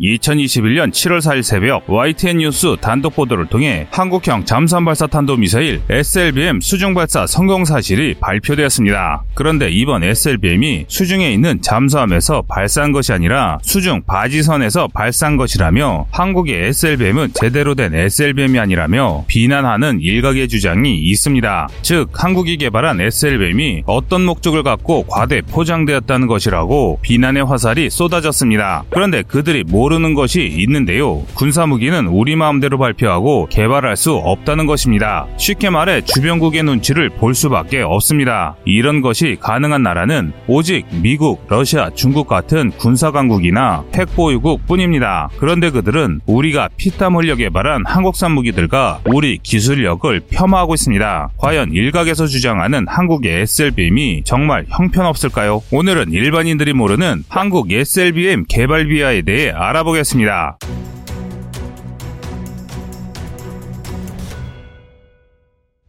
[0.00, 6.60] 2021년 7월 4일 새벽 YTN 뉴스 단독 보도를 통해 한국형 잠수함 발사 탄도 미사일 SLBM
[6.60, 9.24] 수중 발사 성공 사실이 발표되었습니다.
[9.34, 17.30] 그런데 이번 SLBM이 수중에 있는 잠수함에서 발사한 것이 아니라 수중 바지선에서 발사한 것이라며 한국의 SLBM은
[17.32, 21.68] 제대로 된 SLBM이 아니라며 비난하는 일각의 주장이 있습니다.
[21.80, 28.84] 즉 한국이 개발한 SLBM이 어떤 목적을 갖고 과대 포장되었다는 것이라고 비난의 화살이 쏟아졌습니다.
[28.90, 31.22] 그런데 그들이 모 모르는 것이 있는데요.
[31.34, 35.26] 군사무기는 우리 마음대로 발표하고 개발할 수 없다는 것입니다.
[35.36, 38.56] 쉽게 말해 주변국의 눈치를 볼 수밖에 없습니다.
[38.64, 45.28] 이런 것이 가능한 나라는 오직 미국, 러시아, 중국 같은 군사강국이나 핵보유국 뿐입니다.
[45.38, 51.30] 그런데 그들은 우리가 피땀 흘려 개발한 한국산 무기들과 우리 기술력을 폄하하고 있습니다.
[51.38, 55.62] 과연 일각에서 주장하는 한국의 SLBM이 정말 형편없을까요?
[55.70, 60.58] 오늘은 일반인들이 모르는 한국 SLBM 개발 비하에 대해 알아 알아보겠습니다.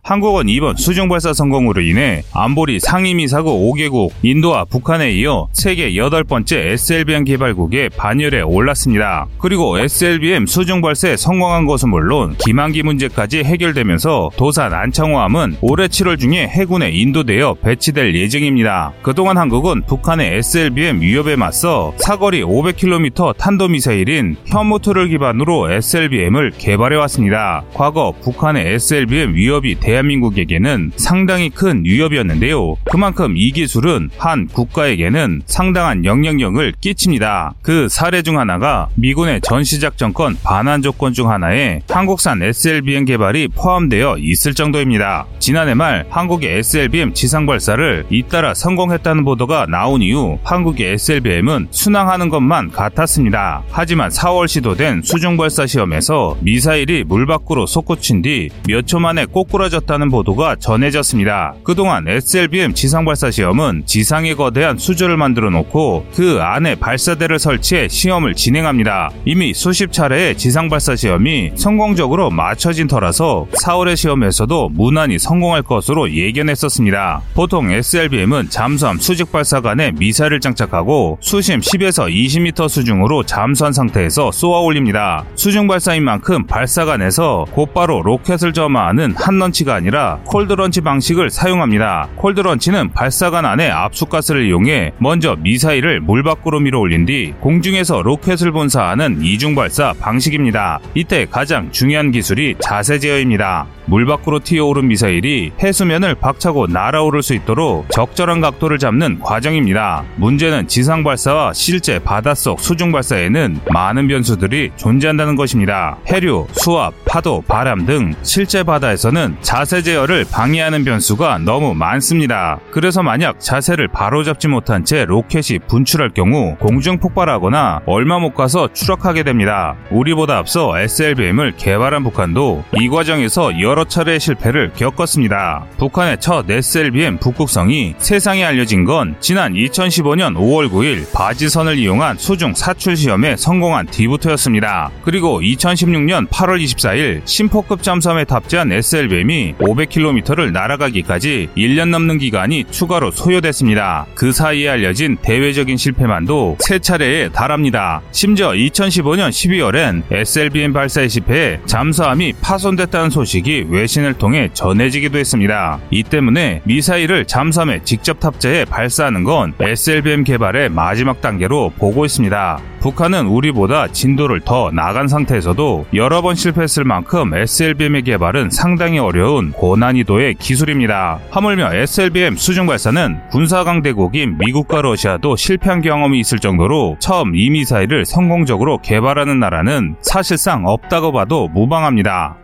[0.08, 7.26] 한국은 이번 수중 발사 성공으로 인해 안보리 상임이사국 5개국, 인도와 북한에 이어 세계 8번째 SLBM
[7.26, 9.28] 개발국의 반열에 올랐습니다.
[9.38, 16.48] 그리고 SLBM 수중 발사에 성공한 것은 물론 기만기 문제까지 해결되면서 도산 안창호함은 올해 7월 중에
[16.48, 18.94] 해군에 인도되어 배치될 예정입니다.
[19.02, 27.66] 그동안 한국은 북한의 SLBM 위협에 맞서 사거리 500km 탄도미사일인 현무투를 기반으로 SLBM을 개발해 왔습니다.
[27.74, 32.76] 과거 북한의 SLBM 위협이 대 대한민국에게는 상당히 큰 위협이었는데요.
[32.86, 37.54] 그만큼 이 기술은 한 국가에게는 상당한 영향력을 끼칩니다.
[37.62, 44.54] 그 사례 중 하나가 미군의 전시작전권 반환 조건 중 하나에 한국산 SLBM 개발이 포함되어 있을
[44.54, 45.26] 정도입니다.
[45.40, 52.72] 지난해 말 한국의 SLBM 지상 발사를 잇따라 성공했다는 보도가 나온 이후 한국의 SLBM은 순항하는 것만
[52.72, 53.64] 같았습니다.
[53.72, 59.87] 하지만 4월 시도된 수중 발사 시험에서 미사일이 물 밖으로 솟구친 뒤 몇 초 만에 꼬꾸라졌
[59.88, 61.56] 있었다는 보도가 전해졌습니다.
[61.64, 68.36] 그동안 SLBM 지상 발사 시험은 지상에 거대한 수조를 만들어 놓고 그 안에 발사대를 설치해 시험을
[68.36, 69.10] 진행합니다.
[69.26, 77.22] 이미 수십 차례의 지상 발사 시험이 성공적으로 마쳐진 터라서 4월의 시험에서도 무난히 성공할 것으로 예견했었습니다.
[77.34, 84.60] 보통 SLBM은 잠수함 수직 발사 간에 미사일을 장착하고 수심 10에서 20m 수중으로 잠수한 상태에서 쏘아
[84.60, 85.24] 올립니다.
[85.36, 92.10] 수중 발사인 만큼 발사관에서 곧바로 로켓을 점화하는 hot launch가 아니라 cold launch 방식을 사용합니다.
[92.16, 98.52] cold launch는 발사관 안에 압축가스를 이용해 먼저 미사일을 물 밖으로 밀어 올린 뒤 공중에서 로켓을
[98.52, 100.80] 분사하는 이중 발사 방식입니다.
[100.94, 103.66] 이때 가장 중요한 기술이 자세 제어입니다.
[103.86, 110.04] 물 밖으로 튀어오른 미사일이 해수면을 박차고 날아오를 수 있도록 적절한 각도를 잡는 과정입니다.
[110.18, 115.98] 문제는 지상 발사와 실제 바닷속 수중 발사에는 많은 변수들이 존재한다는 것입니다.
[116.08, 122.60] 해류, 수압, 파도, 바람 등 실제 바다에서는 자세 제어를 방해하는 변수가 너무 많습니다.
[122.72, 128.74] 그래서 만약 자세를 바로 잡지 못한 채 로켓이 분출할 경우 공중 폭발하거나 얼마 못 가서
[128.74, 129.76] 추락하게 됩니다.
[129.92, 135.68] 우리보다 앞서 SLBM을 개발한 북한도 이 과정에서 여러 여러 차례 실패를 겪었습니다.
[135.78, 142.98] 북한의 첫 SLBM 북극성이 세상에 알려진 건 지난 2015년 5월 9일 바지선을 이용한 수중 사출
[142.98, 144.90] 시험에 성공한 뒤부터였습니다.
[145.04, 154.06] 그리고 2016년 8월 24일 신포급 잠수함에 탑재한 SLBM이 500km를 날아가기까지 1년 넘는 기간이 추가로 소요됐습니다.
[154.16, 158.02] 그 사이에 알려진 대외적인 실패만도 세 차례에 달합니다.
[158.12, 165.80] 심지어 2015년 12월엔 SLBM 발사에 실패해 잠수함이 파손됐다는 소식이 외신을 통해 전해지기도 했습니다.
[165.92, 172.60] 이 때문에 미사일을 잠수함에 직접 탑재해 발사하는 건 SLBM 개발의 마지막 단계로 보고 있습니다.
[172.80, 180.36] 북한은 우리보다 진도를 더 나간 상태에서도 여러 번 실패했을 만큼 SLBM의 개발은 상당히 어려운 고난이도의
[180.36, 181.20] 기술입니다.
[181.32, 188.06] 하물며 SLBM 수중 발사는 군사 강대국인 미국과 러시아도 실패한 경험이 있을 정도로 처음 이 미사일을
[188.06, 192.38] 성공적으로 개발하는 나라는 사실상 없다고 봐도 무방합니다.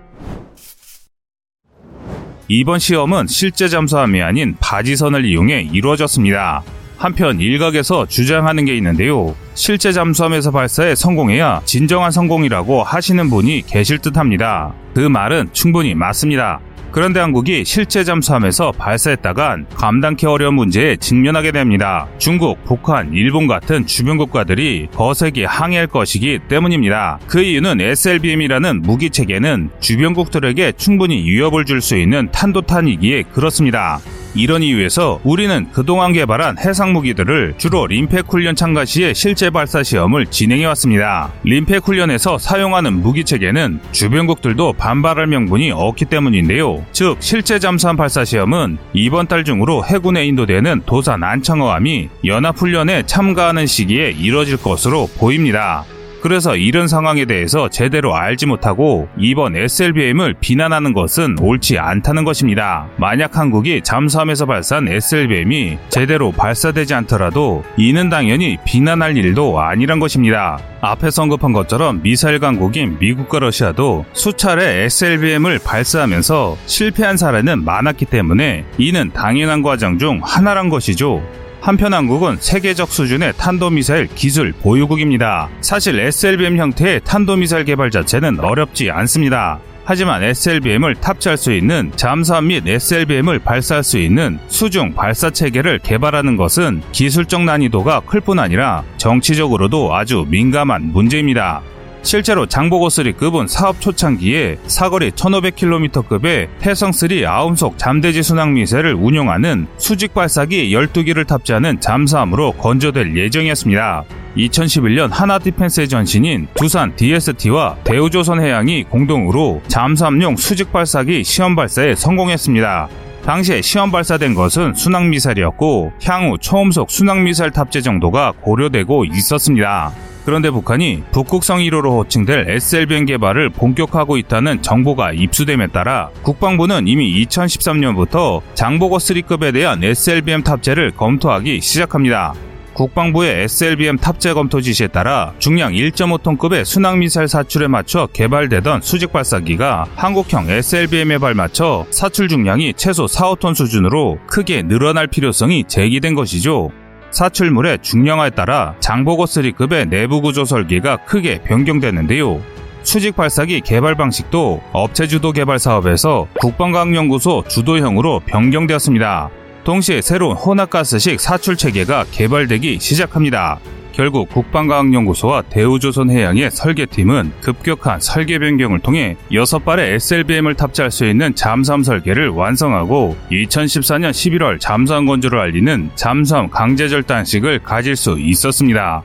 [2.50, 6.64] 이번 시험은 실제 잠수함이 아닌 바지선을 이용해 이루어졌습니다.
[7.04, 9.36] 한편 일각에서 주장하는 게 있는데요.
[9.56, 14.74] 실제 잠수함에서 발사에 성공해야 진정한 성공이라고 하시는 분이 계실 듯 합니다.
[14.94, 16.62] 그 말은 충분히 맞습니다.
[16.92, 22.08] 그런데 한국이 실제 잠수함에서 발사했다간 감당케 어려운 문제에 직면하게 됩니다.
[22.20, 27.20] 중국, 북한, 일본 같은 주변 국가들이 거세게 항의할 것이기 때문입니다.
[27.28, 34.00] 그 이유는 SLBM이라는 무기 체계는 주변국들에게 충분히 위협을 줄 수 있는 탄도탄이기에 그렇습니다.
[34.36, 40.28] 이런 이유에서 우리는 그동안 개발한 해상 무기들을 주로 림팩 훈련 참가 시에 실제 발사 시험을
[40.28, 41.32] 진행해 왔습니다.
[41.44, 46.84] 림팩 훈련에서 사용하는 무기 체계는 주변국들도 반발할 명분이 없기 때문인데요.
[46.92, 53.68] 즉 실제 잠수함 발사 시험은 이번 달 중으로 해군에 인도되는 도산 안창호함이 연합 훈련에 참가하는
[53.68, 55.86] 시기에 이뤄질 것으로 보입니다.
[56.24, 62.88] 그래서 이런 상황에 대해서 제대로 알지 못하고 이번 SLBM을 비난하는 것은 옳지 않다는 것입니다.
[62.96, 70.60] 만약 한국이 잠수함에서 발사한 SLBM이 제대로 발사되지 않더라도 이는 당연히 비난할 일도 아니란 것입니다.
[70.80, 79.12] 앞에서 언급한 것처럼 미사일 강국인 미국과 러시아도 수차례 SLBM을 발사하면서 실패한 사례는 많았기 때문에 이는
[79.12, 81.22] 당연한 과정 중 하나란 것이죠.
[81.64, 85.48] 한편 한국은 세계적 수준의 탄도미사일 기술 보유국입니다.
[85.62, 89.60] 사실 SLBM 형태의 탄도미사일 개발 자체는 어렵지 않습니다.
[89.86, 96.36] 하지만 SLBM을 탑재할 수 있는 잠수함 및 SLBM을 발사할 수 있는 수중 발사 체계를 개발하는
[96.36, 101.62] 것은 기술적 난이도가 클 뿐 아니라 정치적으로도 아주 민감한 문제입니다.
[102.04, 110.70] 실제로 장보고3 급은 사업 초창기에 사거리 1500km급의 해성3 아음속 잠대지 순항 미사일을 운용하는 수직 발사기
[110.72, 114.04] 12기를 탑재하는 잠수함으로 건조될 예정이었습니다.
[114.38, 122.90] 2011년 하나 디펜스의 전신인 두산 DST와 대우조선 해양이 공동으로 잠수함용 수직 발사기 시험 발사에 성공했습니다.
[123.26, 129.94] 당시에 시험 발사된 것은 순항 미사일이었고 향후 초음속 순항 미사일 탑재 정도가 고려되고 있었습니다.
[130.26, 138.42] 그런데 북한이 북극성 1호로 호칭될 SLBM 개발을 본격화하고 있다는 정보가 입수됨에 따라 국방부는 이미 2013년부터
[138.54, 142.34] 장보고 3급에 대한 SLBM 탑재를 검토하기 시작합니다.
[142.74, 150.50] 국방부의 SLBM 탑재 검토 지시에 따라 중량 1.5톤급의 순항미사일 사출에 맞춰 개발되던 수직 발사기가 한국형
[150.50, 156.72] SLBM에 발맞춰 사출 중량이 최소 4, 5톤 수준으로 크게 늘어날 필요성이 제기된 것이죠.
[157.14, 162.42] 사출물의 중량화에 따라 장보고 3급의 내부 구조 설계가 크게 변경되는데요.
[162.82, 169.30] 수직 발사기 개발 방식도 업체 주도 개발 사업에서 국방과학연구소 주도형으로 변경되었습니다.
[169.64, 173.60] 동시에 새로운 혼합가스식 사출 체계가 개발되기 시작합니다.
[173.94, 182.30] 결국 국방과학연구소와 대우조선해양의 설계팀은 급격한 설계 변경을 통해 6발의 SLBM을 탑재할 수 있는 잠수함 설계를
[182.30, 189.04] 완성하고 2014년 11월 잠수함 건조를 알리는 잠수함 강제절단식을 가질 수 있었습니다.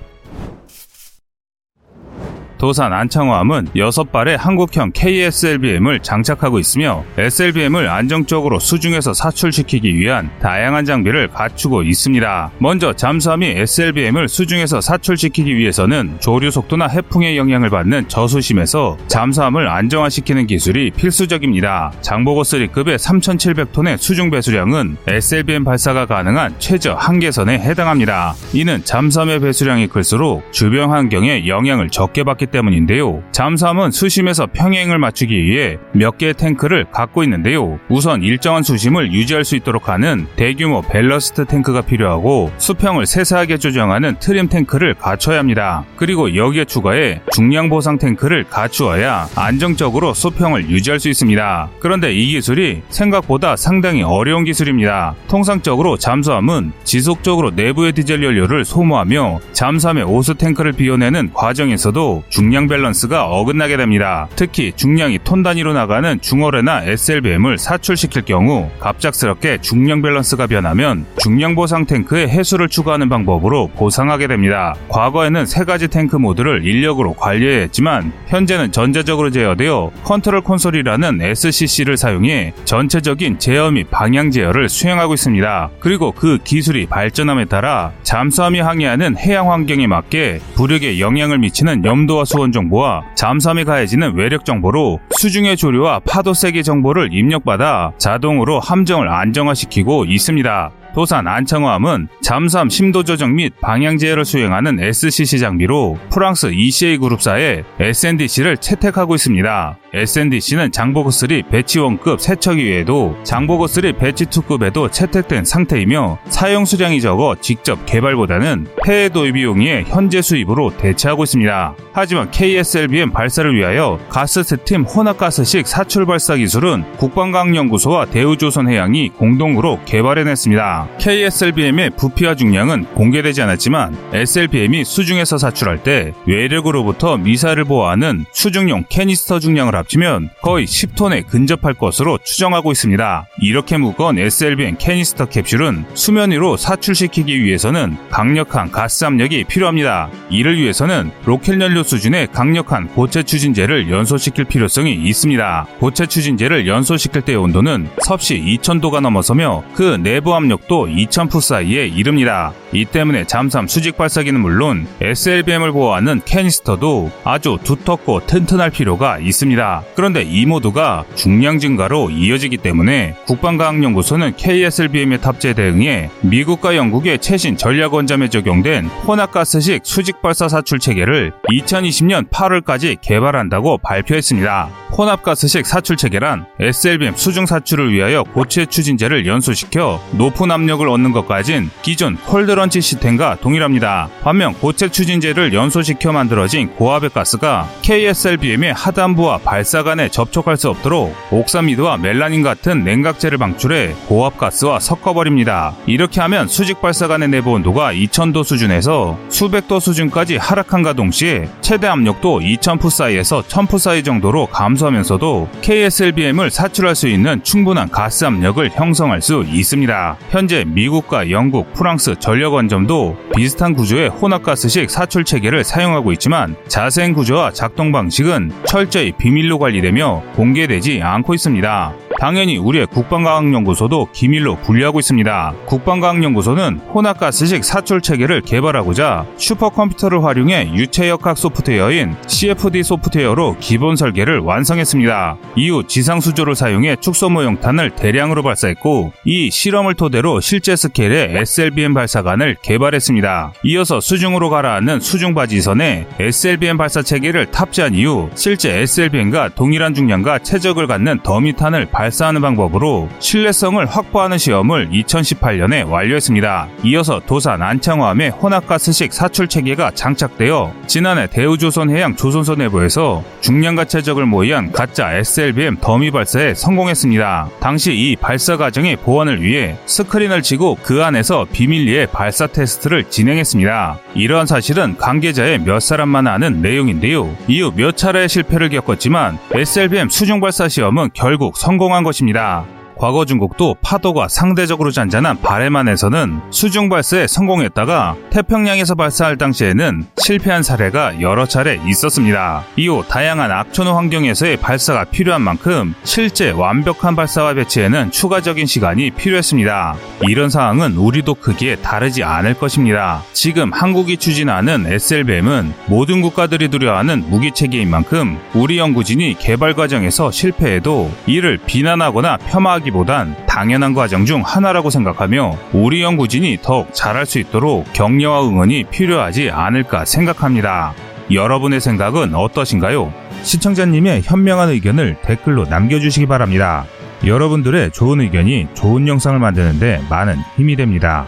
[2.59, 11.85] 도산 안창호함은 6발의 한국형 KSLBM을 장착하고 있으며 SLBM을 안정적으로 수중에서 사출시키기 위한 다양한 장비를 갖추고
[11.85, 12.51] 있습니다.
[12.59, 20.91] 먼저 잠수함이 SLBM을 수중에서 사출시키기 위해서는 조류 속도나 해풍의 영향을 받는 저수심에서 잠수함을 안정화시키는 기술이
[20.91, 21.93] 필수적입니다.
[22.01, 28.35] 장보고 3급의 3,700톤의 수중 배수량은 SLBM 발사가 가능한 최저 한계선에 해당합니다.
[28.53, 33.23] 이는 잠수함의 배수량이 클수록 주변 환경에 영향을 적게 받기 때문인데요.
[33.33, 37.79] 잠수함은 수심에서 평행을 맞추기 위해 몇 개의 탱크를 갖고 있는데요.
[37.89, 44.49] 우선 일정한 수심을 유지할 수 있도록 하는 대규모 밸러스트 탱크가 필요하고 수평을 세세하게 조정하는 트림
[44.49, 45.85] 탱크를 갖춰야 합니다.
[45.97, 51.71] 그리고 여기에 추가해 중량 보상 탱크를 갖추어야 안정적으로 수평을 유지할 수 있습니다.
[51.81, 55.15] 그런데 이 기술이 생각보다 상당히 어려운 기술입니다.
[55.29, 63.77] 통상적으로 잠수함은 지속적으로 내부의 디젤 연료를 소모하며 잠수함의 오수 탱크를 비워내는 과정에서도 중량 밸런스가 어긋나게
[63.77, 64.29] 됩니다.
[64.37, 71.85] 특히 중량이 톤 단위로 나가는 중어뢰나 SLBM을 사출시킬 경우 갑작스럽게 중량 밸런스가 변하면 중량 보상
[71.85, 74.77] 탱크에 해수를 추가하는 방법으로 보상하게 됩니다.
[74.89, 82.53] 과거에는 세 가지 탱크 모드를 인력으로 관리해야 했지만 현재는 전자적으로 제어되어 컨트롤 콘솔이라는 SCC를 사용해
[82.65, 85.71] 전체적인 제어 및 방향 제어를 수행하고 있습니다.
[85.81, 92.53] 그리고 그 기술이 발전함에 따라 잠수함이 항해하는 해양 환경에 맞게 부력에 영향을 미치는 염도와 수온
[92.53, 100.71] 정보와 잠수함에 가해지는 외력 정보로 수중의 조류와 파도 세기 정보를 입력받아 자동으로 함정을 안정화시키고 있습니다.
[100.99, 108.57] 도산 안창호함은 잠수함 심도 조정 및 방향 제어를 수행하는 SCC 장비로 프랑스 ECA 그룹사의 SNDC를
[108.57, 109.79] 채택하고 있습니다.
[109.95, 117.37] SNDC는 장보고3 batch 1급 세 척 이외에도 장보고3 batch 2급에도 채택된 상태이며 사용 수량이 적어
[117.41, 121.75] 직접 개발보다는 해외 도입 비용의 현재 수입으로 대체하고 있습니다.
[121.93, 130.88] 하지만 KSLBM 발사를 위하여 가스 스팀 혼합가스식 사출 발사 기술은 국방과학연구소와 대우조선해양이 공동으로 개발해냈습니다.
[130.99, 139.75] K-SLBM의 부피와 중량은 공개되지 않았지만 SLBM이 수중에서 사출할 때 외력으로부터 미사일을 보호하는 수중용 canister 중량을
[139.75, 143.27] 합치면 거의 10톤에 근접할 것으로 추정하고 있습니다.
[143.41, 150.11] 이렇게 무거운 SLBM canister 캡슐은 수면 위로 사출시키기 위해서는 강력한 가스 압력이 필요합니다.
[150.31, 155.67] 이를 위해서는 로켓 연료 수준의 강력한 고체 추진제를 연소시킬 필요성이 있습니다.
[155.79, 162.53] 고체 추진제를 연소시킬 때의 온도는 섭씨 2000도가 넘어서며 그 내부 압력 도 2000psi에 이릅니다.
[162.73, 169.83] 이 때문에 잠수함 수직 발사기는 물론 SLBM을 보호하는 캐니스터도 아주 두텁고 튼튼할 필요가 있습니다.
[169.97, 177.95] 그런데 이 모두가 중량 증가로 이어지기 때문에 국방과학연구소는 KSLBM의 탑재 대응에 미국과 영국의 최신 전략
[177.95, 184.69] 원잠에 적용된 혼합가스식 수직 발사 사출 체계를 2020년 8월까지 개발한다고 발표했습니다.
[184.97, 192.17] 혼합가스식 사출 체계란 SLBM 수중 사출을 위하여 고체 추진제를 연소시켜 높은 압력을 얻는 것까진 기존
[192.17, 194.09] 콜드런치 시스템과 동일합니다.
[194.23, 201.99] 반면 고체 추진제를 연소시켜 만들어진 고압의 가스가 KSLBM의 하단부와 발사 간에 접촉할 수 없도록 옥사미드와
[201.99, 205.75] 멜라닌 같은 냉각제를 방출해 고압 가스와 섞어버립니다.
[205.87, 211.87] 이렇게 하면 수직 발사 간의 내부 온도가 2000도 수준에서 수백 도 수준까지 하락한과 동시에 최대
[211.87, 219.21] 압력도 2000푸 사이에서 1000푸 사이 정도로 감소하면서도 KSLBM을 사출할 수 있는 충분한 가스 압력을 형성할
[219.21, 220.17] 수 있습니다.
[220.31, 227.53] 현재 미국과 영국, 프랑스 전력 원점도 비슷한 구조의 혼합가스식 사출 체계를 사용하고 있지만 자세한 구조와
[227.53, 232.08] 작동 방식은 철저히 비밀로 관리되며 공개되지 않고 있습니다.
[232.19, 235.55] 당연히 우리의 국방과학연구소도 기밀로 분리하고 있습니다.
[235.67, 245.37] 국방과학연구소는 혼합가스식 사출 체계를 개발하고자 슈퍼컴퓨터를 활용해 유체역학 소프트웨어인 CFD 소프트웨어로 기본 설계를 완성했습니다.
[245.55, 252.57] 이후 지상 수조를 사용해 축소 모형탄을 대량으로 발사했고 이 실험을 토대로 실제 스케일의 SLBM 발사관을
[252.63, 253.53] 개발했습니다.
[253.63, 260.89] 이어서 수중으로 가라앉는 수중 바지선에 SLBM 발사 체계를 탑재한 이후 실제 SLBM과 동일한 중량과 체적을
[260.89, 266.69] 갖는 dummy탄을 발 사하는 방법으로 신뢰성을 확보하는 시험을 2018년에 완료했습니다.
[266.85, 275.13] 이어서 도산 안창호함의 혼합가스식 사출 체계가 장착되어 지난해 대우조선해양 조선소 내부에서 중량과 체적을 모의한 가짜
[275.13, 277.49] SLBM dummy 발사에 성공했습니다.
[277.61, 283.99] 당시 이 발사 과정의 보안을 위해 스크린을 치고 그 안에서 비밀리에 발사 테스트를 진행했습니다.
[284.15, 287.35] 이러한 사실은 관계자의 몇 사람만 아는 내용인데요.
[287.47, 292.78] 이후 몇 차례의 실패를 겪었지만 SLBM 수중 발사 시험은 결국 성공한 것입니다.
[292.99, 301.47] 과거 중국도 파도가 상대적으로 잔잔한 바레만에서는 수중 발사에 성공했다가 태평양에서 발사할 당시에는 실패한 사례가 여러
[301.47, 302.65] 차례 있었습니다.
[302.77, 309.95] 이후 다양한 악천후 환경에서의 발사가 필요한 만큼 실제 완벽한 발사와 배치에는 추가적인 시간이 필요했습니다.
[310.29, 313.23] 이런 상황은 우리도 크게 다르지 않을 것입니다.
[313.33, 321.13] 지금 한국이 추진하는 SLBM은 모든 국가들이 두려워하는 무기 체계인 만큼 우리 연구진이 개발 과정에서 실패해도
[321.27, 327.93] 이를 비난하거나 폄하하기 하기보단 당연한 과정 중 하나라고 생각하며 우리 연구진이 더욱 잘할 수 있도록
[327.93, 330.93] 격려와 응원이 필요하지 않을까 생각합니다.
[331.33, 333.13] 여러분의 생각은 어떠신가요?
[333.43, 336.85] 시청자님의 현명한 의견을 댓글로 남겨주시기 바랍니다.
[337.25, 341.27] 여러분들의 좋은 의견이 좋은 영상을 만드는데 많은 힘이 됩니다.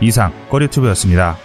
[0.00, 1.36] 이상 꺼리튜브였습니다.